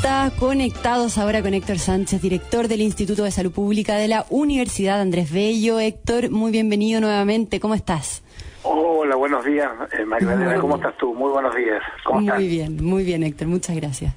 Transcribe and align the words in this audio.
vuelta 0.00 0.30
conectados 0.38 1.18
ahora 1.18 1.42
con 1.42 1.54
Héctor 1.54 1.78
Sánchez, 1.78 2.22
director 2.22 2.68
del 2.68 2.82
Instituto 2.82 3.24
de 3.24 3.30
Salud 3.32 3.50
Pública 3.50 3.96
de 3.96 4.06
la 4.06 4.26
Universidad 4.30 5.00
Andrés 5.00 5.32
Bello. 5.32 5.80
Héctor, 5.80 6.30
muy 6.30 6.52
bienvenido 6.52 7.00
nuevamente. 7.00 7.58
¿Cómo 7.58 7.74
estás? 7.74 8.22
Hola, 8.62 9.16
buenos 9.16 9.44
días, 9.44 9.68
eh, 9.98 10.04
Magdalena. 10.04 10.60
¿Cómo 10.60 10.76
estás 10.76 10.96
tú? 10.98 11.14
Muy 11.14 11.30
buenos 11.30 11.54
días. 11.54 11.82
¿Cómo 12.04 12.20
muy 12.20 12.46
bien, 12.46 12.84
muy 12.84 13.02
bien, 13.02 13.24
Héctor. 13.24 13.48
Muchas 13.48 13.74
gracias. 13.74 14.14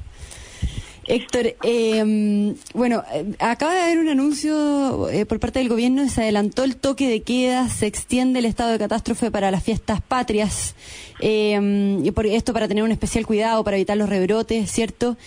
Héctor, 1.08 1.56
eh, 1.63 2.56
bueno, 2.74 3.04
eh, 3.12 3.34
acaba 3.40 3.74
de 3.74 3.82
haber 3.82 4.00
un 4.00 4.08
anuncio 4.08 5.10
eh, 5.10 5.26
por 5.26 5.40
parte 5.40 5.60
del 5.60 5.68
gobierno, 5.68 6.08
se 6.08 6.22
adelantó 6.22 6.63
el 6.63 6.76
toque 6.76 7.10
de 7.10 7.24
queda, 7.24 7.68
se 7.70 7.88
extiende 7.88 8.40
el 8.40 8.46
estado 8.46 8.72
de 8.72 8.78
catástrofe 8.78 9.32
para 9.32 9.50
las 9.50 9.63
fiestas 9.63 10.00
patrias, 10.02 10.76
y 11.20 12.12
por 12.12 12.26
esto 12.28 12.54
para 12.54 12.68
tener 12.68 12.84
un 12.84 12.92
especial 12.92 13.26
cuidado, 13.26 13.63
para 13.63 13.78
evitar 13.78 13.98
los 13.98 14.10
rebrotes, 14.10 14.72
¿cierto? 14.72 15.18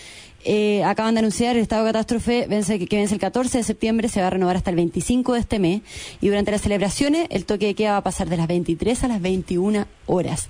Acaban 0.85 1.15
de 1.15 1.19
anunciar 1.19 1.55
el 1.55 1.61
estado 1.61 1.85
de 1.85 1.89
catástrofe 1.89 2.47
vence, 2.47 2.79
que 2.85 2.97
vence 2.97 3.13
el 3.13 3.19
14 3.19 3.57
de 3.57 3.63
septiembre, 3.63 4.09
se 4.09 4.21
va 4.21 4.27
a 4.27 4.29
renovar 4.29 4.55
hasta 4.55 4.69
el 4.69 4.75
25 4.75 5.33
de 5.33 5.39
este 5.39 5.59
mes, 5.59 5.81
y 6.21 6.27
durante 6.27 6.51
las 6.51 6.61
celebraciones 6.61 7.27
el 7.29 7.45
toque 7.45 7.67
de 7.67 7.73
queda 7.75 7.91
va 7.91 7.97
a 7.97 8.03
pasar 8.03 8.29
de 8.29 8.37
las 8.37 8.47
23 8.47 9.03
a 9.03 9.07
las 9.07 9.21
21 9.21 9.85
horas. 10.05 10.49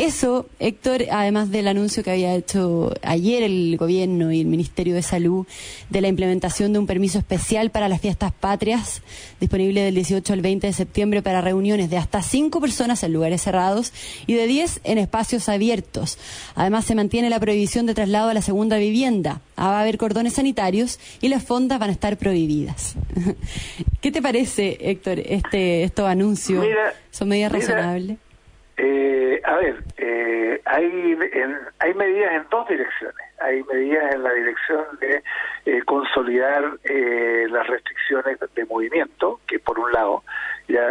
Eso, 0.00 0.46
Héctor, 0.60 1.04
además 1.10 1.50
del 1.50 1.68
anuncio 1.68 2.02
que 2.02 2.10
había 2.10 2.34
hecho 2.34 2.90
ayer 3.02 3.42
el 3.42 3.76
gobierno 3.76 4.32
y 4.32 4.40
el 4.40 4.46
Ministerio 4.46 4.94
de 4.94 5.02
Salud 5.02 5.46
de 5.90 6.00
la 6.00 6.08
implementación 6.08 6.72
de 6.72 6.78
un 6.78 6.86
permiso 6.86 7.18
especial 7.18 7.68
para 7.68 7.86
las 7.86 8.00
fiestas 8.00 8.32
patrias, 8.32 9.02
disponible 9.40 9.82
del 9.82 9.94
18 9.94 10.32
al 10.32 10.40
20 10.40 10.68
de 10.68 10.72
septiembre 10.72 11.20
para 11.20 11.42
reuniones 11.42 11.90
de 11.90 11.98
hasta 11.98 12.22
cinco 12.22 12.62
personas 12.62 13.02
en 13.02 13.12
lugares 13.12 13.42
cerrados 13.42 13.92
y 14.26 14.32
de 14.32 14.46
10 14.46 14.80
en 14.84 14.96
espacios 14.96 15.50
abiertos. 15.50 16.16
Además, 16.54 16.86
se 16.86 16.94
mantiene 16.94 17.28
la 17.28 17.38
prohibición 17.38 17.84
de 17.84 17.92
traslado 17.92 18.30
a 18.30 18.34
la 18.34 18.40
segunda 18.40 18.78
vivienda. 18.78 19.42
Ah, 19.54 19.68
va 19.68 19.78
a 19.80 19.82
haber 19.82 19.98
cordones 19.98 20.32
sanitarios 20.32 20.98
y 21.20 21.28
las 21.28 21.44
fondas 21.44 21.78
van 21.78 21.90
a 21.90 21.92
estar 21.92 22.16
prohibidas. 22.16 22.96
¿Qué 24.00 24.10
te 24.10 24.22
parece, 24.22 24.78
Héctor, 24.80 25.18
este, 25.18 25.82
estos 25.82 26.06
anuncios? 26.06 26.64
¿Son 27.10 27.28
medidas 27.28 27.52
razonables? 27.52 28.16
Eh, 28.78 29.09
a 29.50 29.56
ver, 29.56 29.82
eh, 29.96 30.60
hay, 30.64 31.18
hay 31.80 31.94
medidas 31.94 32.32
en 32.34 32.46
dos 32.50 32.68
direcciones. 32.68 33.26
Hay 33.40 33.64
medidas 33.64 34.14
en 34.14 34.22
la 34.22 34.32
dirección 34.32 34.84
de 35.00 35.24
eh, 35.66 35.82
consolidar 35.86 36.78
eh, 36.84 37.48
las 37.50 37.66
restricciones 37.66 38.38
de 38.54 38.64
movimiento, 38.66 39.40
que 39.48 39.58
por 39.58 39.76
un 39.80 39.90
lado 39.90 40.22
ya 40.68 40.86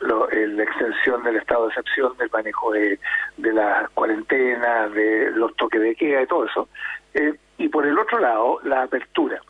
la, 0.00 0.62
extensión 0.62 1.24
del 1.24 1.36
estado 1.36 1.64
de 1.64 1.68
excepción, 1.70 2.16
del 2.18 2.30
manejo 2.30 2.70
de, 2.70 3.00
de 3.36 3.52
la 3.52 3.90
cuarentena, 3.94 4.88
de 4.90 5.32
los 5.32 5.56
toques 5.56 5.80
de 5.80 5.96
queda 5.96 6.22
y 6.22 6.26
todo 6.26 6.46
eso. 6.46 6.68
y 7.58 7.68
por 7.68 7.84
el 7.84 7.98
otro 7.98 8.20
lado, 8.20 8.60
la 8.62 8.82
apertura 8.82 9.40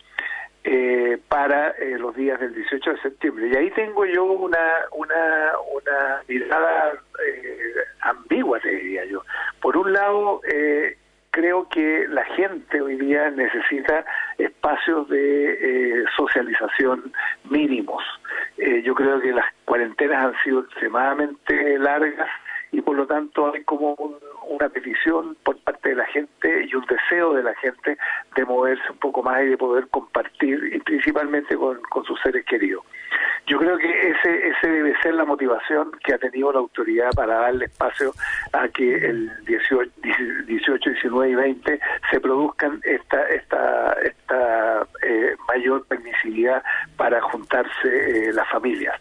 eh, 0.66 1.18
para 1.28 1.72
eh, 1.72 1.98
los 1.98 2.16
días 2.16 2.40
del 2.40 2.54
18 2.54 2.92
de 2.92 3.00
septiembre. 3.02 3.48
Y 3.52 3.54
ahí 3.54 3.70
tengo 3.72 4.06
yo 4.06 4.24
una, 4.24 4.58
una, 4.92 5.52
una 5.74 6.22
mirada 6.26 6.94
eh, 7.26 7.74
ambigua, 8.00 8.60
te 8.60 8.70
diría 8.70 9.04
yo. 9.04 9.22
Por 9.60 9.76
un 9.76 9.92
lado, 9.92 10.40
eh, 10.50 10.96
creo 11.30 11.68
que 11.68 12.06
la 12.08 12.24
gente 12.36 12.80
hoy 12.80 12.96
día 12.96 13.30
necesita 13.30 14.04
espacios 14.38 15.08
de 15.08 16.04
socialización 16.16 17.12
mínimos. 17.50 18.02
yo 18.84 18.94
creo 18.94 19.20
que 19.20 19.32
las 19.32 19.46
cuarentenas 19.64 20.26
han 20.26 20.34
sido 20.44 20.60
extremadamente 20.60 21.78
largas 21.78 22.30
y 22.74 22.80
por 22.80 22.96
lo 22.96 23.06
tanto 23.06 23.52
hay 23.54 23.62
como 23.62 23.94
una 24.48 24.68
petición 24.68 25.36
por 25.44 25.56
parte 25.58 25.90
de 25.90 25.94
la 25.94 26.06
gente 26.06 26.66
y 26.68 26.74
un 26.74 26.84
deseo 26.86 27.34
de 27.34 27.42
la 27.44 27.54
gente 27.56 27.96
de 28.34 28.44
moverse 28.44 28.82
un 28.90 28.98
poco 28.98 29.22
más 29.22 29.42
y 29.42 29.46
de 29.46 29.56
poder 29.56 29.86
compartir 29.88 30.72
y 30.72 30.80
principalmente 30.80 31.56
con, 31.56 31.80
sus 32.04 32.20
seres 32.20 32.44
queridos. 32.44 32.84
Yo 33.46 33.58
creo 33.58 33.76
que 33.76 34.10
ese, 34.10 34.48
ese 34.48 34.68
debe 34.68 34.94
ser 35.02 35.14
la 35.14 35.24
motivación 35.24 35.92
que 36.02 36.14
ha 36.14 36.18
tenido 36.18 36.52
la 36.52 36.60
autoridad 36.60 37.10
para 37.14 37.34
darle 37.34 37.66
espacio 37.66 38.12
a 38.52 38.68
que 38.68 38.94
el 38.94 39.44
18, 39.44 39.90
18 40.46 40.90
19 40.90 41.30
y 41.30 41.34
20 41.34 41.80
se 42.10 42.20
produzcan 42.20 42.80
esta, 42.84 43.22
esta, 43.28 43.92
esta 44.02 44.86
eh, 45.02 45.36
mayor 45.48 45.84
permisividad 45.86 46.62
para 46.96 47.20
juntarse 47.20 48.28
eh, 48.28 48.32
las 48.32 48.48
familias. 48.48 48.98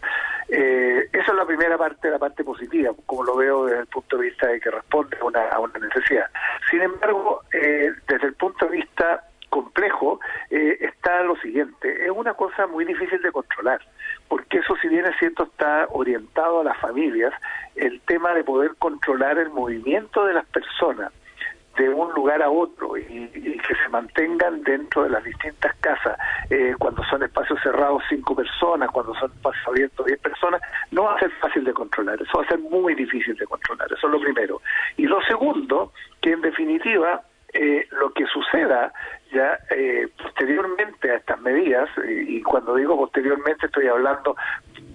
Eh, 0.48 1.08
esa 1.12 1.32
es 1.32 1.34
la 1.34 1.46
primera 1.46 1.78
parte, 1.78 2.10
la 2.10 2.18
parte 2.18 2.44
positiva, 2.44 2.92
como 3.06 3.24
lo 3.24 3.36
veo 3.36 3.64
desde 3.64 3.80
el 3.80 3.86
punto 3.86 4.18
de 4.18 4.24
vista 4.24 4.46
de 4.46 4.60
que 4.60 4.70
responde 4.70 5.16
a 5.20 5.24
una, 5.24 5.48
a 5.48 5.58
una 5.58 5.78
necesidad. 5.78 6.26
Sin 6.70 6.82
embargo, 6.82 7.42
eh, 7.52 7.92
desde 8.06 8.26
el 8.26 8.34
punto 8.34 8.66
de 8.66 8.76
vista 8.76 9.24
complejo 9.54 10.18
eh, 10.50 10.78
está 10.80 11.22
lo 11.22 11.36
siguiente, 11.36 12.04
es 12.04 12.10
una 12.10 12.34
cosa 12.34 12.66
muy 12.66 12.84
difícil 12.84 13.22
de 13.22 13.30
controlar, 13.30 13.80
porque 14.26 14.58
eso 14.58 14.74
si 14.82 14.88
bien 14.88 15.06
es 15.06 15.16
cierto 15.20 15.44
está 15.44 15.86
orientado 15.90 16.60
a 16.60 16.64
las 16.64 16.76
familias, 16.78 17.32
el 17.76 18.00
tema 18.00 18.34
de 18.34 18.42
poder 18.42 18.72
controlar 18.80 19.38
el 19.38 19.50
movimiento 19.50 20.24
de 20.24 20.34
las 20.34 20.46
personas, 20.46 21.12
de 21.76 21.88
un 21.88 22.12
lugar 22.14 22.42
a 22.42 22.50
otro 22.50 22.96
y, 22.96 23.28
que 23.32 23.74
se 23.74 23.88
mantengan 23.90 24.62
dentro 24.62 25.04
de 25.04 25.10
las 25.10 25.22
distintas 25.22 25.74
casas, 25.76 26.18
eh, 26.50 26.74
cuando 26.78 27.04
son 27.04 27.22
espacios 27.22 27.58
cerrados 27.62 28.02
cinco 28.08 28.34
personas, 28.34 28.90
cuando 28.90 29.14
son 29.14 29.30
espacios 29.30 29.68
abiertos 29.68 30.06
diez 30.06 30.18
personas, 30.18 30.60
no 30.90 31.04
va 31.04 31.14
a 31.14 31.20
ser 31.20 31.30
fácil 31.40 31.64
de 31.64 31.72
controlar, 31.72 32.20
eso 32.20 32.38
va 32.38 32.44
a 32.44 32.48
ser 32.48 32.58
muy 32.58 32.94
difícil 32.94 33.36
de 33.36 33.46
controlar, 33.46 33.86
eso 33.92 34.06
es 34.06 34.12
lo 34.12 34.20
primero. 34.20 34.60
Y 34.96 35.06
lo 35.06 35.22
segundo, 35.22 35.92
que 36.20 36.32
en 36.32 36.40
definitiva 36.40 37.22
eh, 37.54 37.86
lo 37.92 38.10
que 38.12 38.26
suceda 38.26 38.92
ya 39.32 39.58
eh, 39.70 40.08
posteriormente 40.22 41.10
a 41.10 41.16
estas 41.16 41.40
medidas, 41.40 41.88
y 42.06 42.40
cuando 42.42 42.74
digo 42.76 42.96
posteriormente 42.96 43.66
estoy 43.66 43.88
hablando 43.88 44.36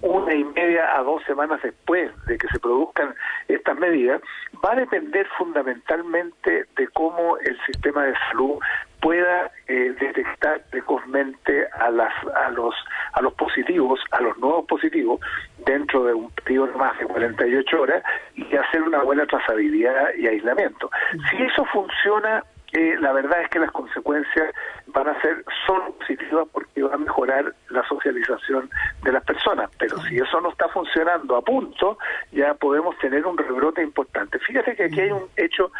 una 0.02 0.34
y 0.34 0.44
media 0.44 0.96
a 0.96 1.02
dos 1.02 1.22
semanas 1.24 1.60
después 1.62 2.10
de 2.26 2.38
que 2.38 2.48
se 2.48 2.58
produzcan 2.58 3.14
estas 3.48 3.78
medidas, 3.78 4.22
va 4.64 4.72
a 4.72 4.76
depender 4.76 5.26
fundamentalmente 5.36 6.64
de 6.76 6.88
cómo 6.88 7.36
el 7.38 7.58
sistema 7.66 8.04
de 8.04 8.14
salud 8.30 8.58
pueda 9.00 9.50
eh, 9.66 9.94
detectar 9.98 10.62
precozmente 10.70 11.66
a 11.78 11.90
las 11.90 12.12
a 12.34 12.50
los 12.50 12.74
a 13.12 13.22
los 13.22 13.32
positivos, 13.34 14.00
a 14.10 14.20
los 14.20 14.36
nuevos 14.38 14.66
positivos 14.66 15.20
dentro 15.64 16.04
de 16.04 16.14
un 16.14 16.30
periodo 16.30 16.76
más 16.78 16.98
de 16.98 17.06
48 17.06 17.80
horas 17.80 18.02
y 18.34 18.56
hacer 18.56 18.82
una 18.82 19.02
buena 19.02 19.26
trazabilidad 19.26 20.14
y 20.18 20.26
aislamiento. 20.26 20.90
Si 21.30 21.42
eso 21.42 21.64
funciona 21.66 22.44
eh, 22.72 22.96
la 23.00 23.12
verdad 23.12 23.42
es 23.42 23.48
que 23.48 23.58
las 23.58 23.70
consecuencias 23.72 24.54
van 24.88 25.08
a 25.08 25.20
ser 25.20 25.44
solo 25.66 25.92
positivas 25.92 26.46
porque 26.52 26.82
va 26.82 26.94
a 26.94 26.98
mejorar 26.98 27.54
la 27.68 27.86
socialización 27.88 28.70
de 29.02 29.12
las 29.12 29.24
personas. 29.24 29.70
Pero 29.78 29.98
si 30.02 30.18
eso 30.18 30.40
no 30.40 30.50
está 30.50 30.68
funcionando 30.68 31.36
a 31.36 31.42
punto, 31.42 31.98
ya 32.32 32.54
podemos 32.54 32.96
tener 32.98 33.26
un 33.26 33.36
rebrote 33.36 33.82
importante. 33.82 34.38
Fíjate 34.38 34.76
que 34.76 34.84
aquí 34.84 35.00
hay 35.00 35.10
un 35.10 35.28
hecho 35.36 35.72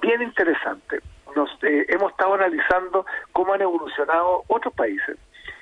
bien 0.00 0.22
interesante. 0.22 1.00
Nos, 1.36 1.50
eh, 1.62 1.84
hemos 1.88 2.12
estado 2.12 2.34
analizando 2.34 3.04
cómo 3.32 3.52
han 3.52 3.60
evolucionado 3.60 4.44
otros 4.48 4.72
países 4.74 5.18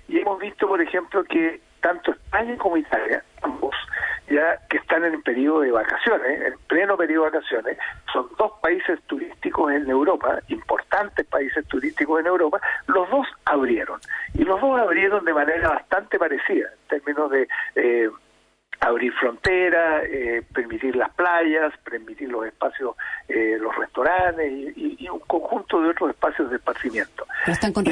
y 0.09 0.21
hemos 0.21 0.39
visto, 0.39 0.69
por 0.69 0.81
ejemplo, 0.81 1.25
que 1.25 1.61
tanto 1.81 2.13
España 2.13 2.57
como 2.57 2.77
Italia, 2.77 3.23
ambos, 3.43 3.56
ya 4.29 4.59
que 4.69 4.79
están 4.79 5.05
en 5.05 5.23
periodo 5.23 5.61
de 5.61 5.71
vacaciones, 5.71 6.41
en 6.43 6.59
pleno 6.67 6.97
periodo 6.97 7.25
de 7.25 7.31
vacaciones, 7.31 7.79
son 8.13 8.27
dos 8.39 8.53
países 8.61 9.01
turísticos 9.07 9.73
en 9.73 9.89
Europa, 9.89 10.39
importantes 10.49 11.27
países 11.27 11.67
turísticos 11.67 12.21
en 12.21 12.27
Europa, 12.27 12.61
los 12.87 13.09
dos 13.11 13.27
abrieron. 13.45 14.01
Y 14.35 14.45
los 14.45 14.61
dos 14.61 14.81
abrieron 14.81 15.25
de 15.25 15.35
manera 15.35 15.69
bastante 15.71 16.19
parecida, 16.19 16.69
en 16.73 16.89
términos 16.89 17.31
de 17.31 17.49
eh, 17.77 18.11
abrir 18.81 19.13
fronteras, 19.15 20.05
eh, 20.05 20.43
permitir 20.53 20.97
las 20.97 21.13
playas, 21.15 21.73
permitir 21.85 22.29
los 22.29 22.47
espacios, 22.47 22.97
eh, 23.29 23.57
los 23.61 23.75
restaurantes 23.77 24.53
y, 24.77 25.09
un 25.09 25.21
conjunto 25.21 25.81
de 25.81 25.91
otros 25.91 26.11
espacios 26.11 26.51
de 26.51 26.57
esparcimiento. 26.57 27.27
están 27.47 27.73
con 27.73 27.85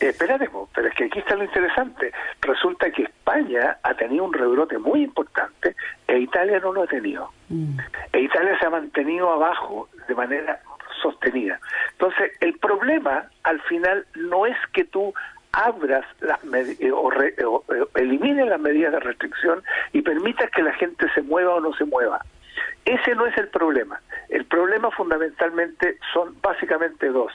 espérate, 0.00 0.48
pero 0.74 0.88
es 0.88 0.94
que 0.94 1.04
aquí 1.04 1.18
está 1.18 1.36
lo 1.36 1.44
interesante. 1.44 2.12
Resulta 2.40 2.90
que 2.90 3.02
España 3.02 3.76
ha 3.82 3.94
tenido 3.94 4.24
un 4.24 4.32
rebrote 4.32 4.78
muy 4.78 5.02
importante 5.02 5.76
e 6.08 6.18
Italia 6.18 6.58
no 6.60 6.72
lo 6.72 6.82
ha 6.82 6.86
tenido. 6.86 7.30
Mm. 7.48 7.78
E 8.12 8.20
Italia 8.20 8.58
se 8.58 8.66
ha 8.66 8.70
mantenido 8.70 9.30
abajo 9.30 9.88
de 10.08 10.14
manera 10.14 10.60
sostenida. 11.02 11.60
Entonces, 11.92 12.32
el 12.40 12.58
problema 12.58 13.26
al 13.42 13.60
final 13.62 14.06
no 14.14 14.46
es 14.46 14.56
que 14.72 14.84
tú 14.84 15.14
abras 15.52 16.04
las 16.20 16.38
eh, 16.44 16.92
o, 16.92 17.08
o, 17.08 17.12
eh, 17.12 17.84
elimines 17.96 18.46
las 18.46 18.60
medidas 18.60 18.92
de 18.92 19.00
restricción 19.00 19.62
y 19.92 20.02
permitas 20.02 20.50
que 20.50 20.62
la 20.62 20.72
gente 20.74 21.06
se 21.14 21.22
mueva 21.22 21.56
o 21.56 21.60
no 21.60 21.72
se 21.74 21.84
mueva. 21.84 22.24
Ese 22.84 23.14
no 23.14 23.26
es 23.26 23.36
el 23.36 23.48
problema. 23.48 24.00
El 24.28 24.44
problema 24.44 24.90
fundamentalmente 24.90 25.98
son 26.12 26.34
básicamente 26.40 27.08
dos 27.08 27.32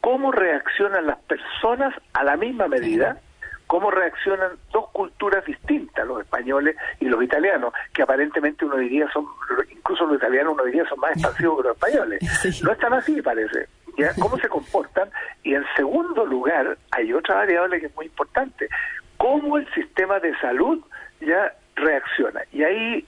cómo 0.00 0.32
reaccionan 0.32 1.06
las 1.06 1.18
personas 1.20 1.94
a 2.12 2.24
la 2.24 2.36
misma 2.36 2.68
medida, 2.68 3.20
cómo 3.66 3.90
reaccionan 3.90 4.52
dos 4.72 4.88
culturas 4.90 5.44
distintas, 5.44 6.06
los 6.06 6.20
españoles 6.20 6.76
y 7.00 7.06
los 7.06 7.22
italianos, 7.22 7.72
que 7.92 8.02
aparentemente 8.02 8.64
uno 8.64 8.76
diría 8.76 9.08
son, 9.12 9.26
incluso 9.70 10.06
los 10.06 10.16
italianos 10.16 10.54
uno 10.54 10.64
diría 10.64 10.88
son 10.88 10.98
más 11.00 11.12
expansivos 11.12 11.58
que 11.58 11.68
los 11.68 11.76
españoles. 11.76 12.62
No 12.64 12.72
es 12.72 12.78
tan 12.78 12.92
así, 12.94 13.20
parece. 13.22 13.68
¿ya? 13.98 14.12
¿Cómo 14.20 14.38
se 14.38 14.48
comportan? 14.48 15.10
Y 15.42 15.54
en 15.54 15.64
segundo 15.76 16.24
lugar, 16.24 16.78
hay 16.90 17.12
otra 17.12 17.36
variable 17.36 17.80
que 17.80 17.86
es 17.86 17.94
muy 17.94 18.06
importante, 18.06 18.68
cómo 19.16 19.58
el 19.58 19.68
sistema 19.74 20.18
de 20.20 20.34
salud 20.38 20.82
ya 21.20 21.52
reacciona. 21.76 22.40
Y 22.52 22.62
ahí 22.62 23.06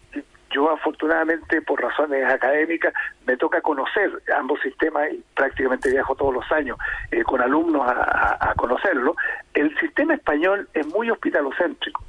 yo 0.51 0.71
afortunadamente 0.71 1.63
por 1.63 1.81
razones 1.81 2.25
académicas 2.25 2.93
me 3.27 3.37
toca 3.37 3.61
conocer 3.61 4.11
ambos 4.37 4.61
sistemas 4.61 5.13
y 5.13 5.23
prácticamente 5.35 5.91
viajo 5.91 6.15
todos 6.15 6.35
los 6.35 6.53
años 6.53 6.79
eh, 7.11 7.23
con 7.23 7.41
alumnos 7.41 7.83
a, 7.87 8.53
conocerlo. 8.57 9.17
El 9.55 9.77
sistema 9.79 10.15
español 10.15 10.69
es 10.75 10.87
muy 10.89 11.11
hospitalocéntrico 11.11 12.05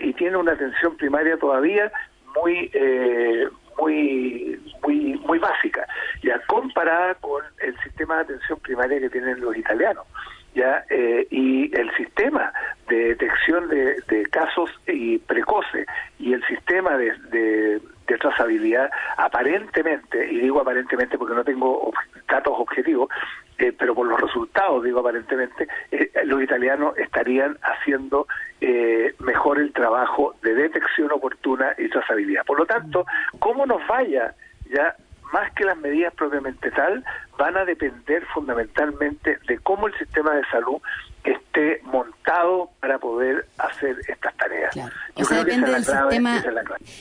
y 0.00 0.12
tiene 0.14 0.36
una 0.38 0.52
atención 0.52 0.96
primaria 0.96 1.36
todavía 1.36 1.92
muy 2.34 2.70
eh, 2.72 3.48
muy 3.78 4.58
muy 4.82 5.18
muy 5.18 5.38
básica 5.38 5.86
ya 6.22 6.40
comparada 6.46 7.14
con 7.16 7.44
el 7.60 7.78
sistema 7.82 8.16
de 8.16 8.22
atención 8.22 8.58
primaria 8.60 9.00
que 9.00 9.10
tienen 9.10 9.38
los 9.40 9.54
italianos 9.54 10.06
ya 10.56 10.84
eh, 10.88 11.26
y 11.30 11.70
el 11.78 11.94
sistema 11.96 12.50
de 12.88 13.08
detección 13.08 13.68
de, 13.68 14.26
casos 14.30 14.70
y 14.86 15.18
precoces 15.18 15.86
y 16.18 16.32
el 16.32 16.42
sistema 16.46 16.96
de, 16.96 17.12
de, 17.30 17.80
trazabilidad 18.18 18.90
aparentemente 19.18 20.32
y 20.32 20.38
digo 20.40 20.60
aparentemente 20.60 21.18
porque 21.18 21.34
no 21.34 21.44
tengo 21.44 21.92
datos 22.28 22.54
objetivos 22.56 23.10
eh, 23.58 23.72
pero 23.76 23.94
por 23.94 24.06
los 24.06 24.18
resultados 24.18 24.82
digo 24.84 25.00
aparentemente 25.00 25.68
eh, 25.90 26.10
los 26.24 26.42
italianos 26.42 26.96
estarían 26.96 27.58
haciendo 27.62 28.26
mejor 29.18 29.58
el 29.58 29.72
trabajo 29.72 30.34
de 30.42 30.54
detección 30.54 31.12
oportuna 31.12 31.74
y 31.76 31.88
trazabilidad. 31.90 32.44
Por 32.46 32.58
lo 32.58 32.66
tanto 32.66 33.04
cómo 33.38 33.66
nos 33.66 33.86
vaya 33.86 34.34
ya 34.70 34.96
más 35.32 35.52
que 35.52 35.64
las 35.64 35.76
medidas 35.76 36.14
propiamente 36.14 36.70
tal, 36.70 37.04
van 37.38 37.56
a 37.56 37.64
depender 37.64 38.24
fundamentalmente 38.26 39.38
de 39.46 39.58
cómo 39.58 39.86
el 39.86 39.94
sistema 40.16 40.34
de 40.34 40.44
salud 40.46 40.80
esté 41.24 41.80
montado 41.84 42.70
para 42.80 42.98
poder 42.98 43.46
hacer 43.58 43.96
estas 44.08 44.34
tareas. 44.36 44.74
o 45.16 45.24
sea, 45.24 45.25
depende 45.44 45.70
del 45.70 45.84
sistema, 45.84 46.44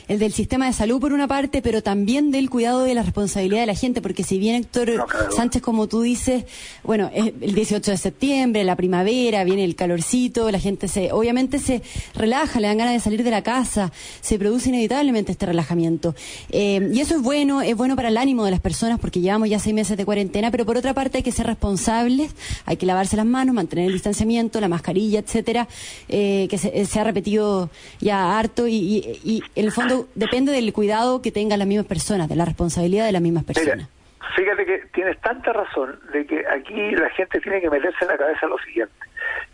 el 0.07 0.19
del 0.19 0.33
sistema 0.33 0.67
de 0.67 0.73
salud 0.73 0.99
por 0.99 1.13
una 1.13 1.27
parte, 1.27 1.61
pero 1.61 1.81
también 1.81 2.31
del 2.31 2.49
cuidado 2.49 2.83
de 2.83 2.93
la 2.93 3.03
responsabilidad 3.03 3.61
de 3.61 3.67
la 3.67 3.75
gente, 3.75 4.01
porque 4.01 4.23
si 4.23 4.37
bien 4.37 4.55
Héctor 4.55 5.05
Sánchez, 5.35 5.61
como 5.61 5.87
tú 5.87 6.01
dices, 6.01 6.45
bueno, 6.83 7.09
es 7.13 7.33
el 7.39 7.55
18 7.55 7.91
de 7.91 7.97
septiembre, 7.97 8.63
la 8.63 8.75
primavera, 8.75 9.43
viene 9.43 9.63
el 9.63 9.75
calorcito, 9.75 10.51
la 10.51 10.59
gente 10.59 10.87
se, 10.87 11.11
obviamente 11.11 11.59
se 11.59 11.81
relaja, 12.15 12.59
le 12.59 12.67
dan 12.67 12.77
ganas 12.77 12.93
de 12.93 12.99
salir 12.99 13.23
de 13.23 13.31
la 13.31 13.43
casa, 13.43 13.91
se 14.21 14.37
produce 14.37 14.69
inevitablemente 14.69 15.31
este 15.31 15.45
relajamiento. 15.45 16.15
Eh, 16.49 16.89
y 16.93 16.99
eso 16.99 17.15
es 17.15 17.21
bueno, 17.21 17.61
es 17.61 17.75
bueno 17.75 17.95
para 17.95 18.09
el 18.09 18.17
ánimo 18.17 18.45
de 18.45 18.51
las 18.51 18.59
personas, 18.59 18.99
porque 18.99 19.21
llevamos 19.21 19.49
ya 19.49 19.59
seis 19.59 19.75
meses 19.75 19.97
de 19.97 20.05
cuarentena, 20.05 20.51
pero 20.51 20.65
por 20.65 20.77
otra 20.77 20.93
parte 20.93 21.17
hay 21.17 21.23
que 21.23 21.31
ser 21.31 21.47
responsables, 21.47 22.35
hay 22.65 22.77
que 22.77 22.85
lavarse 22.85 23.15
las 23.15 23.25
manos, 23.25 23.55
mantener 23.55 23.87
el 23.87 23.93
distanciamiento 23.93 24.55
la 24.59 24.67
mascarilla, 24.67 25.19
etcétera, 25.19 25.67
eh, 26.09 26.47
que 26.49 26.57
se, 26.57 26.99
ha 26.99 27.03
repetido 27.03 27.69
ya 27.99 28.24
harto 28.25 28.67
y, 28.67 29.43
en 29.55 29.65
el 29.65 29.71
fondo 29.71 30.07
depende 30.15 30.51
del 30.51 30.71
cuidado 30.73 31.21
que 31.21 31.31
tengan 31.31 31.59
las 31.59 31.67
mismas 31.67 31.87
personas, 31.87 32.29
de 32.29 32.35
la 32.35 32.45
responsabilidad 32.45 33.05
de 33.05 33.11
las 33.11 33.21
mismas 33.21 33.43
personas. 33.43 33.89
fíjate 34.35 34.65
que 34.65 34.77
tienes 34.93 35.19
tanta 35.21 35.53
razón 35.53 35.99
de 36.11 36.25
que 36.25 36.45
aquí 36.47 36.91
la 36.91 37.09
gente 37.11 37.39
tiene 37.39 37.61
que 37.61 37.69
meterse 37.69 37.97
en 38.01 38.07
la 38.07 38.17
cabeza 38.17 38.47
lo 38.47 38.57
siguiente. 38.59 38.93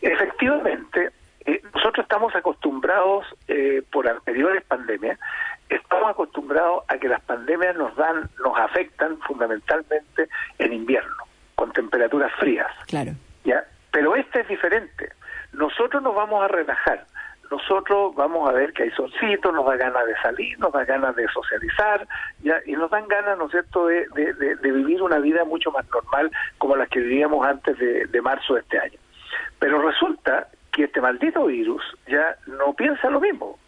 Efectivamente, 0.01 1.11
eh, 1.45 1.61
nosotros 1.73 2.03
estamos 2.03 2.35
acostumbrados 2.35 3.25
eh, 3.47 3.81
por 3.91 4.07
anteriores 4.07 4.63
pandemias, 4.65 5.19
estamos 5.69 6.11
acostumbrados 6.11 6.83
a 6.87 6.97
que 6.97 7.07
las 7.07 7.21
pandemias 7.21 7.75
nos 7.75 7.95
dan, 7.95 8.29
nos 8.43 8.57
afectan 8.57 9.17
fundamentalmente 9.19 10.27
en 10.59 10.73
invierno, 10.73 11.23
con 11.55 11.71
temperaturas 11.71 12.31
frías. 12.39 12.71
Claro. 12.87 13.13
¿Ya? 13.43 13.63
Pero 13.91 14.15
este 14.15 14.41
es 14.41 14.47
diferente. 14.47 15.09
Nosotros 15.53 16.01
nos 16.01 16.15
vamos 16.15 16.43
a 16.43 16.47
relajar. 16.47 17.05
Nosotros 17.51 18.15
vamos 18.15 18.49
a 18.49 18.53
ver 18.53 18.71
que 18.71 18.83
hay 18.83 18.91
solcitos, 18.91 19.53
nos 19.53 19.65
da 19.65 19.75
ganas 19.75 20.05
de 20.05 20.15
salir, 20.21 20.57
nos 20.57 20.71
da 20.71 20.85
ganas 20.85 21.13
de 21.17 21.27
socializar, 21.27 22.07
ya, 22.41 22.55
y 22.65 22.71
nos 22.71 22.89
dan 22.89 23.05
ganas, 23.09 23.37
¿no 23.37 23.45
es 23.45 23.51
cierto?, 23.51 23.87
de, 23.87 24.07
de, 24.15 24.71
vivir 24.71 25.01
una 25.01 25.19
vida 25.19 25.43
mucho 25.43 25.69
más 25.69 25.85
normal 25.89 26.31
como 26.57 26.77
la 26.77 26.87
que 26.87 27.01
vivíamos 27.01 27.45
antes 27.45 27.77
de, 27.77 28.05
de 28.05 28.21
marzo 28.21 28.53
de 28.53 28.61
este 28.61 28.79
año. 28.79 28.97
Pero 29.59 29.81
resulta 29.81 30.47
que 30.71 30.85
este 30.85 31.01
maldito 31.01 31.45
virus 31.45 31.83
ya 32.07 32.37
no 32.47 32.73
piensa 32.73 33.09
lo 33.09 33.19
mismo. 33.19 33.59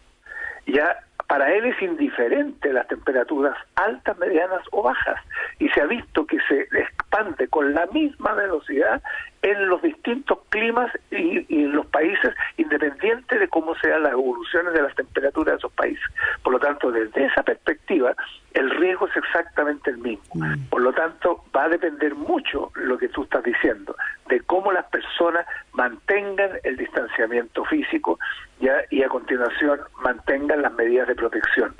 Ya 0.66 0.98
para 1.28 1.52
él 1.52 1.66
es 1.66 1.80
indiferente 1.82 2.72
las 2.72 2.88
temperaturas 2.88 3.56
altas, 3.74 4.16
medianas 4.18 4.62
o 4.72 4.82
bajas 4.82 5.20
y 5.58 5.68
se 5.68 5.80
ha 5.80 5.86
visto 5.86 6.26
que 6.26 6.38
se 6.48 6.62
expande 6.72 7.48
con 7.48 7.74
la 7.74 7.86
misma 7.86 8.32
velocidad 8.34 9.02
en 9.42 9.68
los 9.68 9.82
distintos 9.82 10.38
climas 10.48 10.90
y, 11.10 11.44
en 11.50 11.72
los 11.72 11.84
países, 11.86 12.34
independiente 12.56 13.38
de 13.38 13.46
cómo 13.48 13.74
sean 13.76 14.02
las 14.02 14.12
evoluciones 14.12 14.72
de 14.72 14.82
las 14.82 14.94
temperaturas 14.94 15.54
de 15.54 15.58
esos 15.58 15.72
países. 15.72 16.04
Por 16.42 16.54
lo 16.54 16.58
tanto, 16.58 16.90
desde 16.90 17.26
esa 17.26 17.42
perspectiva, 17.42 18.14
el 18.54 18.70
riesgo 18.70 19.06
es 19.06 19.16
exactamente 19.16 19.90
el 19.90 19.98
mismo. 19.98 20.24
Mm. 20.34 20.68
Por 20.70 20.80
lo 20.80 20.94
tanto, 20.94 21.44
va 21.54 21.64
a 21.64 21.68
depender 21.68 22.14
mucho 22.14 22.70
lo 22.74 22.96
que 22.96 23.08
tú 23.08 23.24
estás 23.24 23.44
diciendo, 23.44 23.94
de 24.28 24.40
cómo 24.40 24.72
las 24.72 24.86
personas 24.86 25.44
mantengan 25.74 26.50
el 26.62 26.78
distanciamiento 26.78 27.64
físico 27.66 28.18
ya 28.60 28.82
y 28.90 29.02
a 29.02 29.08
continuación 29.08 29.80
mantengan 30.02 30.62
las 30.62 30.72
medidas 30.72 31.06
de 31.08 31.16
protección. 31.16 31.74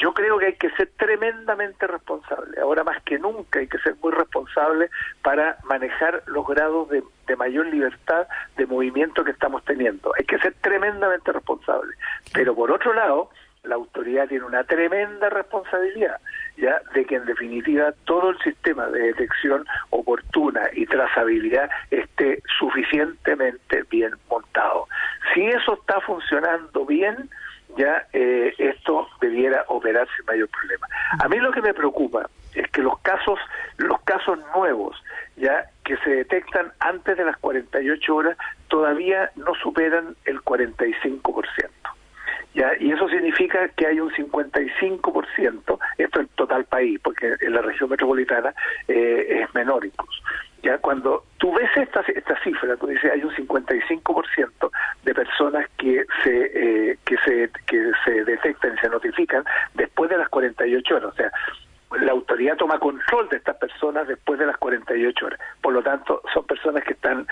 Yo 0.00 0.14
creo 0.14 0.38
que 0.38 0.46
hay 0.46 0.54
que 0.54 0.70
ser 0.70 0.90
tremendamente 0.96 1.86
responsable. 1.86 2.60
Ahora 2.60 2.84
más 2.84 3.02
que 3.02 3.18
nunca 3.18 3.58
hay 3.58 3.66
que 3.66 3.78
ser 3.78 3.96
muy 4.02 4.12
responsable 4.12 4.88
para 5.22 5.58
manejar 5.64 6.22
los 6.26 6.46
grados 6.46 6.88
de 6.90 7.36
mayor 7.36 7.66
libertad 7.66 8.26
de 8.56 8.66
movimiento 8.66 9.24
que 9.24 9.30
estamos 9.30 9.64
teniendo. 9.64 10.12
Hay 10.18 10.24
que 10.24 10.38
ser 10.38 10.54
tremendamente 10.62 11.32
responsable. 11.32 11.94
Pero 12.32 12.54
por 12.54 12.70
otro 12.70 12.94
lado, 12.94 13.30
la 13.64 13.74
autoridad 13.74 14.28
tiene 14.28 14.44
una 14.44 14.64
tremenda 14.64 15.28
responsabilidad, 15.28 16.18
ya 16.56 16.80
de 16.94 17.04
que 17.04 17.16
en 17.16 17.26
definitiva 17.26 17.92
todo 18.04 18.30
el 18.30 18.38
sistema 18.38 18.86
de 18.86 19.00
detección 19.02 19.66
oportuna 19.90 20.62
y 20.72 20.86
trazabilidad 20.86 21.70
esté 21.90 22.42
suficientemente 22.58 23.84
bien 23.90 24.12
montado. 24.30 24.86
Si 25.34 25.46
eso 25.46 25.74
está 25.74 26.00
funcionando 26.00 26.86
bien, 26.86 27.28
ya 27.76 28.06
eh, 28.12 28.54
esto 28.58 29.08
debiera 29.20 29.64
operar 29.68 30.08
sin 30.16 30.26
mayor 30.26 30.48
problema. 30.48 30.86
A 31.18 31.28
mí 31.28 31.38
lo 31.38 31.52
que 31.52 31.62
me 31.62 31.74
preocupa 31.74 32.28
es 32.54 32.68
que 32.70 32.82
los 32.82 32.98
casos, 33.00 33.38
los 33.76 34.00
casos 34.02 34.38
nuevos, 34.54 34.96
ya 35.36 35.70
que 35.84 35.96
se 35.98 36.10
detectan 36.10 36.72
antes 36.80 37.16
de 37.16 37.24
las 37.24 37.36
48 37.38 38.14
horas, 38.14 38.36
todavía 38.68 39.30
no 39.36 39.54
superan 39.54 40.16
el 40.24 40.40
45%. 40.40 41.70
¿ya? 42.54 42.72
Y 42.78 42.92
eso 42.92 43.08
significa 43.08 43.68
que 43.68 43.86
hay 43.86 44.00
un 44.00 44.10
55%, 44.10 45.78
esto 45.98 46.20
en 46.20 46.28
total 46.28 46.64
país, 46.64 47.00
porque 47.02 47.34
en 47.40 47.52
la 47.52 47.62
región 47.62 47.90
metropolitana 47.90 48.54
eh, 48.88 49.42
es 49.42 49.54
menor 49.54 49.84
incluso. 49.84 50.22
Ya 50.62 50.76
cuando 50.78 51.24
tú 51.38 51.54
ves 51.54 51.70
esta, 51.74 52.00
esta 52.02 52.38
cifra, 52.42 52.76
tú 52.76 52.86
dices 52.86 53.10
hay 53.10 53.22
un 53.24 53.34
55% 53.34 54.70
de 55.04 55.14
personas 55.14 55.66
que 55.78 56.04
se, 56.22 56.90
eh, 56.90 56.98
que 57.04 57.16
se 57.24 57.50
que 57.66 57.92
se 58.04 58.24
detectan 58.24 58.74
y 58.74 58.78
se 58.78 58.88
notifican 58.90 59.42
después 59.74 60.10
de 60.10 60.18
las 60.18 60.28
48 60.28 60.96
horas, 60.96 61.12
o 61.12 61.16
sea, 61.16 61.32
la 61.98 62.12
autoridad 62.12 62.56
toma 62.56 62.78
control 62.78 63.28
de 63.30 63.38
estas 63.38 63.56
personas 63.56 64.06
después 64.06 64.38
de 64.38 64.46
las 64.46 64.56
48 64.58 65.26
horas. 65.26 65.40
Por 65.60 65.72
lo 65.72 65.82
tanto, 65.82 66.22
son 66.32 66.44
personas 67.10 67.26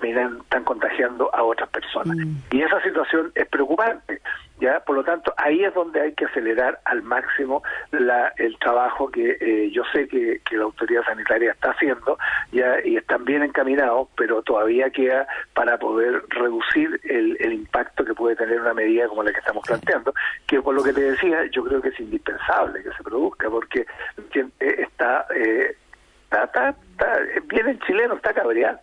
que 0.00 0.08
están, 0.10 0.38
están 0.40 0.64
contagiando 0.64 1.34
a 1.34 1.42
otras 1.42 1.68
personas. 1.70 2.16
Mm. 2.16 2.36
Y 2.50 2.62
esa 2.62 2.80
situación 2.82 3.32
es 3.34 3.46
preocupante. 3.48 4.20
ya 4.60 4.80
Por 4.80 4.96
lo 4.96 5.04
tanto, 5.04 5.32
ahí 5.36 5.64
es 5.64 5.74
donde 5.74 6.00
hay 6.00 6.12
que 6.14 6.26
acelerar 6.26 6.80
al 6.84 7.02
máximo 7.02 7.62
la, 7.90 8.32
el 8.36 8.58
trabajo 8.58 9.10
que 9.10 9.36
eh, 9.40 9.70
yo 9.70 9.82
sé 9.92 10.08
que, 10.08 10.40
la 10.50 10.64
autoridad 10.64 11.04
sanitaria 11.04 11.52
está 11.52 11.70
haciendo 11.70 12.18
ya 12.50 12.84
y 12.84 12.96
están 12.96 13.24
bien 13.24 13.44
encaminados, 13.44 14.08
pero 14.16 14.42
todavía 14.42 14.90
queda 14.90 15.28
para 15.54 15.78
poder 15.78 16.24
reducir 16.30 17.00
el, 17.04 17.36
el 17.38 17.52
impacto 17.52 18.04
que 18.04 18.14
puede 18.14 18.34
tener 18.34 18.60
una 18.60 18.74
medida 18.74 19.06
como 19.06 19.22
la 19.22 19.32
que 19.32 19.38
estamos 19.38 19.64
planteando, 19.64 20.12
que 20.46 20.60
por 20.60 20.74
lo 20.74 20.82
que 20.82 20.92
te 20.92 21.12
decía, 21.12 21.44
yo 21.52 21.62
creo 21.62 21.80
que 21.80 21.90
es 21.90 22.00
indispensable 22.00 22.82
que 22.82 22.90
se 22.90 23.04
produzca, 23.04 23.48
porque 23.48 23.86
eh, 24.34 24.48
está, 24.58 25.26
eh, 25.32 25.76
está, 26.24 26.44
está, 26.44 26.68
está, 26.70 27.18
bien 27.44 27.68
el 27.68 27.78
chileno, 27.80 28.14
está 28.14 28.34
cabreado 28.34 28.80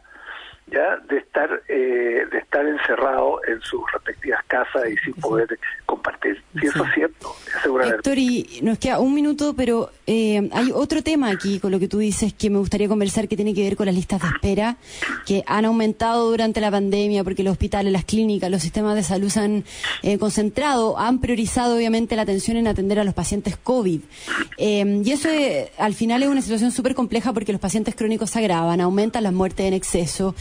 ya 0.68 0.98
de 0.98 1.18
estar 1.18 1.62
eh, 1.68 2.26
de 2.32 2.38
estar 2.38 2.66
encerrado 2.66 3.40
en 3.48 3.62
sus 3.62 3.82
respectivas 3.94 4.44
casas 4.48 4.90
y 4.90 4.98
sin 4.98 5.14
poder 5.16 5.60
compartir. 6.06 6.44
Eso 6.62 6.86
es 6.86 6.94
cierto, 6.94 7.36
Héctor, 7.84 8.18
y 8.18 8.60
nos 8.62 8.78
queda 8.78 9.00
un 9.00 9.14
minuto, 9.14 9.56
pero 9.56 9.92
eh, 10.08 10.50
hay 10.54 10.72
otro 10.74 11.04
tema 11.04 11.30
aquí 11.30 11.60
con 11.60 11.72
lo 11.72 11.80
que 11.80 11.88
tú 11.88 11.98
dices 11.98 12.34
que 12.34 12.50
me 12.50 12.60
gustaría 12.60 12.88
conversar 12.88 13.28
que 13.28 13.36
tiene 13.36 13.54
que 13.54 13.64
ver 13.64 13.76
con 13.76 13.88
las 13.88 13.96
listas 13.96 14.22
de 14.22 14.28
espera 14.28 14.78
que 15.26 15.44
han 15.48 15.66
aumentado 15.66 16.30
durante 16.30 16.62
la 16.62 16.72
pandemia 16.72 17.24
porque 17.24 17.44
los 17.44 17.52
hospitales, 17.54 17.92
las 17.92 18.06
clínicas, 18.06 18.50
los 18.50 18.62
sistemas 18.62 18.96
de 18.96 19.04
salud 19.04 19.30
se 19.30 19.40
han 19.40 19.64
eh, 20.04 20.18
concentrado, 20.18 20.98
han 20.98 21.20
priorizado 21.20 21.76
obviamente 21.76 22.16
la 22.16 22.22
atención 22.22 22.58
en 22.58 22.68
atender 22.68 23.00
a 23.00 23.04
los 23.04 23.14
pacientes 23.14 23.58
COVID. 23.58 24.00
Eh, 24.58 25.02
y 25.04 25.12
eso 25.12 25.30
al 25.78 25.94
final 25.94 26.24
es 26.24 26.30
una 26.30 26.42
situación 26.42 26.72
súper 26.72 26.96
compleja 26.96 27.34
porque 27.34 27.52
los 27.52 27.62
pacientes 27.62 27.96
crónicos 27.96 28.30
se 28.30 28.40
agravan, 28.40 28.80
aumentan 28.80 29.24
las 29.24 29.34
muertes 29.34 29.66
en 29.66 29.74
exceso. 29.74 30.36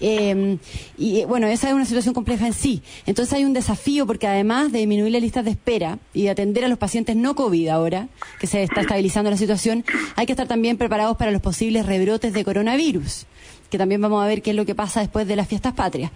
y 0.00 1.24
bueno, 1.24 1.46
esa 1.46 1.68
es 1.68 1.74
una 1.74 1.84
situación 1.84 2.14
compleja 2.14 2.46
en 2.46 2.54
sí. 2.54 2.82
Entonces 3.06 3.34
hay 3.34 3.44
un 3.44 3.52
desafío 3.52 4.06
porque 4.06 4.26
además 4.26 4.72
de 4.72 4.78
disminuir 4.78 5.09
las 5.10 5.22
listas 5.22 5.44
de 5.44 5.52
espera 5.52 5.98
y 6.12 6.24
de 6.24 6.30
atender 6.30 6.64
a 6.64 6.68
los 6.68 6.78
pacientes 6.78 7.16
no 7.16 7.34
COVID 7.34 7.68
ahora, 7.68 8.08
que 8.38 8.46
se 8.46 8.62
está 8.62 8.82
estabilizando 8.82 9.30
la 9.30 9.36
situación, 9.36 9.84
hay 10.16 10.26
que 10.26 10.32
estar 10.32 10.48
también 10.48 10.78
preparados 10.78 11.16
para 11.16 11.30
los 11.30 11.42
posibles 11.42 11.86
rebrotes 11.86 12.32
de 12.32 12.44
coronavirus, 12.44 13.26
que 13.70 13.78
también 13.78 14.00
vamos 14.00 14.24
a 14.24 14.26
ver 14.26 14.42
qué 14.42 14.50
es 14.50 14.56
lo 14.56 14.66
que 14.66 14.74
pasa 14.74 15.00
después 15.00 15.26
de 15.26 15.36
las 15.36 15.48
fiestas 15.48 15.74
patrias. 15.74 16.12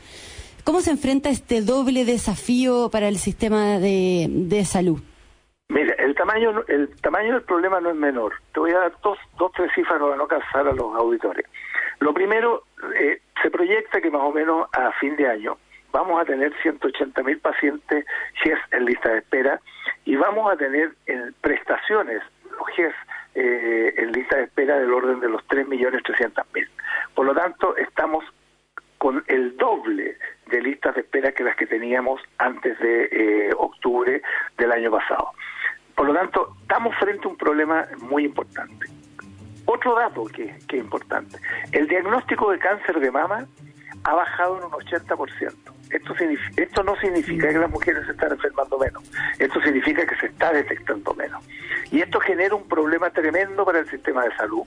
¿Cómo 0.65 0.81
se 0.81 0.91
enfrenta 0.91 1.29
este 1.29 1.61
doble 1.61 2.07
desafío 2.07 2.89
para 2.91 3.09
el 3.09 3.17
sistema 3.17 3.79
de, 3.79 4.63
salud? 4.65 4.99
Mira, 5.69 5.95
el 5.99 6.15
tamaño, 6.15 6.65
el 6.69 6.89
tamaño 7.03 7.35
del 7.35 7.43
problema 7.43 7.81
no 7.81 7.91
es 7.91 7.97
menor. 7.97 8.33
Te 8.55 8.61
voy 8.61 8.71
a 8.71 8.79
dar 8.79 8.93
dos, 9.03 9.19
dos 9.39 9.53
tres 9.53 9.71
cifras 9.75 10.01
para 10.01 10.17
no 10.17 10.27
cansar 10.27 10.67
a 10.67 10.73
los 10.73 10.95
auditores. 10.97 11.45
Lo 12.01 12.15
primero, 12.15 12.65
eh, 12.99 13.21
se 13.43 13.51
proyecta 13.51 14.01
que 14.01 14.11
más 14.11 14.23
o 14.23 14.33
menos 14.33 14.67
a 14.73 14.91
fin 14.93 15.17
de 15.17 15.29
año 15.29 15.59
vamos 15.95 16.21
a 16.21 16.25
tener 16.25 16.53
180 16.61 17.23
mil 17.23 17.39
pacientes 17.39 18.05
GES 18.43 18.59
en 18.73 18.85
lista 18.85 19.11
de 19.11 19.19
espera 19.19 19.61
y 20.05 20.17
vamos 20.17 20.53
a 20.53 20.57
tener 20.57 20.91
en 21.07 21.33
prestaciones 21.41 22.21
los 22.51 22.69
GES 22.77 22.95
eh, 23.37 23.95
en 23.97 24.11
lista 24.11 24.37
de 24.37 24.45
espera 24.45 24.77
del 24.79 24.93
orden 24.93 25.21
de 25.21 25.29
los 25.29 25.41
3.300.000. 25.47 26.69
Por 27.15 27.27
lo 27.27 27.35
tanto, 27.35 27.77
estamos 27.77 28.25
con 28.99 29.23
el 29.29 29.57
doble 29.57 30.19
de 30.51 30.63
listas 30.63 30.97
de 30.97 31.03
espera 31.03 31.31
que 31.31 31.45
las 31.45 31.55
que 31.57 31.67
teníamos 31.67 32.21
antes 32.39 32.77
de 32.81 33.09
eh, 33.13 33.51
octubre 33.57 34.21
del 34.59 34.73
año 34.73 34.91
pasado. 34.91 35.31
Por 35.95 36.07
lo 36.07 36.15
tanto, 36.15 36.57
estamos 36.63 36.97
frente 36.97 37.29
a 37.29 37.31
un 37.31 37.37
problema 37.37 37.87
muy 37.99 38.25
importante. 38.25 38.89
Otro 39.67 39.95
dato 39.95 40.25
que, 40.25 40.57
que 40.67 40.77
es 40.77 40.83
importante, 40.83 41.39
el 41.71 41.87
diagnóstico 41.87 42.51
de 42.51 42.59
cáncer 42.59 42.99
de 42.99 43.13
mama 43.13 43.47
ha 44.03 44.15
bajado 44.15 44.59
en 44.59 44.65
un 44.65 44.73
80%. 44.73 45.74
Esto, 45.95 46.13
esto 46.57 46.83
no 46.83 46.97
significa 46.97 47.49
que 47.49 47.59
las 47.59 47.71
mujeres 47.71 48.05
se 48.05 48.13
están 48.13 48.33
enfermando 48.33 48.77
menos, 48.79 49.03
esto 49.39 49.61
significa 49.63 50.05
que 50.05 50.17
se 50.17 50.27
está 50.27 50.53
detectando 50.53 51.15
menos. 51.15 51.45
Y 51.93 52.01
esto 52.01 52.19
genera 52.19 52.57
un 52.57 52.67
problema 52.67 53.11
tremendo 53.11 53.65
para 53.65 53.79
el 53.79 53.89
sistema 53.89 54.25
de 54.25 54.35
salud. 54.35 54.63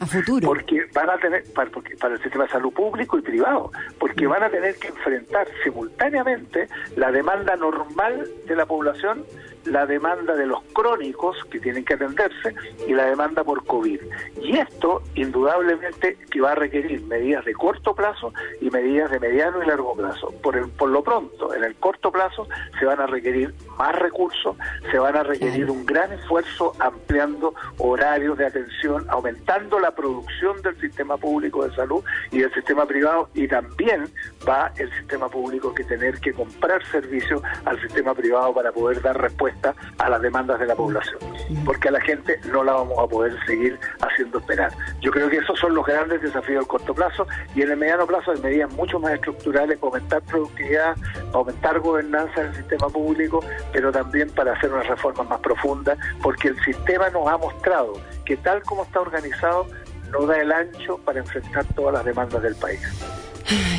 Porque 0.46 0.86
van 0.94 1.10
a 1.10 1.18
tener, 1.18 1.44
para, 1.54 1.70
para 2.00 2.14
el 2.14 2.22
sistema 2.22 2.46
de 2.46 2.52
salud 2.52 2.72
público 2.72 3.18
y 3.18 3.22
privado, 3.22 3.74
porque 4.00 4.26
van 4.26 4.44
a 4.44 4.50
tener 4.50 4.76
que 4.76 4.88
enfrentar 4.88 5.48
simultáneamente 5.66 6.70
la 6.96 7.12
demanda 7.12 7.58
normal 7.58 8.26
de 8.48 8.56
la 8.56 8.66
población 8.66 9.26
la 9.68 9.86
demanda 9.86 10.36
de 10.36 10.46
los 10.46 10.64
crónicos 10.74 11.38
que 11.52 11.60
tienen 11.60 11.86
que 11.86 11.96
atenderse 11.96 12.56
y 12.88 12.94
la 12.94 13.06
demanda 13.06 13.44
por 13.44 13.66
COVID. 13.66 14.00
Y 14.42 14.58
esto, 14.58 15.02
indudablemente, 15.16 16.18
que 16.32 16.42
va 16.42 16.54
a 16.54 16.56
requerir 16.56 17.02
medidas 17.04 17.46
de 17.46 17.54
corto 17.54 17.94
plazo 17.94 18.34
y 18.62 18.70
medidas 18.70 19.12
de 19.12 19.20
mediano 19.20 19.64
y 19.64 19.68
largo 19.68 19.96
plazo. 19.96 20.34
Por, 20.42 20.70
por 20.72 20.90
lo 20.90 21.04
pronto, 21.04 21.54
en 21.54 21.64
el 21.64 21.76
corto 21.76 22.12
plazo 22.12 22.48
se 22.80 22.86
van 22.86 23.00
a 23.00 23.08
requerir 23.08 23.54
más 23.78 23.96
recursos, 23.96 24.56
se 24.92 24.98
van 25.00 25.16
a 25.16 25.24
requerir 25.24 25.70
un 25.70 25.86
gran 25.86 26.12
esfuerzo 26.14 26.74
ampliando 26.80 27.54
horarios 27.78 28.38
de 28.38 28.46
atención, 28.46 29.06
aumentando 29.10 29.80
la 29.80 29.92
producción 29.92 30.62
del 30.62 30.80
sistema 30.80 31.18
público 31.18 31.68
de 31.68 31.76
salud 31.76 32.04
y 32.32 32.40
del 32.40 32.54
sistema 32.54 32.86
privado 32.86 33.30
y 33.34 33.48
también 33.48 34.06
va 34.48 34.72
el 34.78 34.92
sistema 34.94 35.28
público 35.30 35.74
que 35.74 35.84
tener 35.84 36.20
que 36.20 36.34
comprar 36.34 36.86
servicios 36.88 37.42
al 37.66 37.80
sistema 37.82 38.14
privado 38.14 38.54
para 38.54 38.72
poder 38.72 39.02
dar 39.02 39.20
respuesta 39.20 39.76
a 39.98 40.10
las 40.10 40.22
demandas 40.22 40.60
de 40.60 40.68
la 40.68 40.76
población, 40.76 41.20
porque 41.66 41.90
a 41.90 41.92
la 41.92 42.02
gente 42.02 42.40
no 42.52 42.64
la 42.64 42.74
vamos 42.74 42.98
a 43.00 43.08
poder 43.08 43.38
seguir 43.46 43.80
haciendo 44.02 44.40
esperar. 44.40 44.72
Yo 45.02 45.12
creo 45.12 45.30
que 45.30 45.38
esos 45.38 45.60
son 45.60 45.76
los 45.76 45.86
grandes 45.86 46.22
desafíos 46.22 46.60
del 46.60 46.68
corto 46.68 46.94
plazo 46.94 47.28
y 47.56 47.62
en 47.62 47.72
el 47.72 47.78
mediano 47.78 48.06
plazo 48.08 48.32
hay 48.32 48.42
medidas 48.42 48.72
mucho 48.74 49.00
más 49.00 49.14
estructurales 49.14 49.78
para 49.78 49.88
aumentar 49.94 50.22
productividad, 50.24 50.96
aumentar 51.34 51.80
gobernanza 51.80 52.42
en 52.42 52.48
el 52.48 52.56
sistema 52.56 52.90
público, 52.90 53.44
pero 53.74 53.92
también 53.92 54.30
para 54.32 54.54
hacer 54.54 54.72
unas 54.72 54.88
reformas 54.88 55.28
más 55.28 55.40
profundas, 55.40 55.98
porque 56.22 56.50
el 56.50 56.60
sistema 56.64 57.10
nos 57.10 57.28
ha 57.28 57.38
mostrado 57.38 57.94
que 58.26 58.38
tal 58.38 58.62
como 58.64 58.84
está 58.84 59.02
organizado 59.02 59.68
no 60.12 60.26
da 60.26 60.40
el 60.40 60.52
ancho 60.52 60.98
para 61.00 61.20
enfrentar 61.20 61.66
todas 61.76 61.94
las 61.94 62.06
demandas 62.06 62.42
del 62.42 62.56
país. 62.56 62.82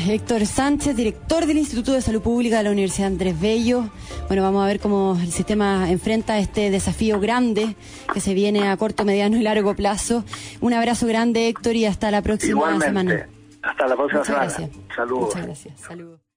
Héctor 0.07 0.45
Sánchez, 0.45 0.95
director 0.95 1.45
del 1.45 1.57
Instituto 1.57 1.93
de 1.93 2.01
Salud 2.01 2.21
Pública 2.21 2.57
de 2.57 2.63
la 2.63 2.71
Universidad 2.71 3.07
Andrés 3.07 3.39
Bello. 3.39 3.89
Bueno, 4.27 4.41
vamos 4.41 4.63
a 4.63 4.67
ver 4.67 4.79
cómo 4.79 5.17
el 5.21 5.31
sistema 5.31 5.89
enfrenta 5.91 6.39
este 6.39 6.71
desafío 6.71 7.19
grande 7.19 7.75
que 8.11 8.19
se 8.19 8.33
viene 8.33 8.67
a 8.67 8.77
corto, 8.77 9.05
mediano 9.05 9.37
y 9.37 9.43
largo 9.43 9.75
plazo. 9.75 10.23
Un 10.61 10.73
abrazo 10.73 11.05
grande, 11.05 11.47
Héctor, 11.47 11.75
y 11.75 11.85
hasta 11.85 12.09
la 12.11 12.21
próxima 12.21 12.79
semana. 12.79 13.27
Hasta 13.61 13.87
la 13.87 13.95
próxima 13.95 14.25
semana. 14.25 14.49
Saludos. 14.95 15.25
Muchas 15.25 15.45
gracias. 15.45 15.79
Saludos. 15.79 16.28